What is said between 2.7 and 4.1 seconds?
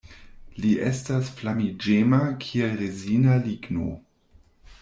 rezina ligno.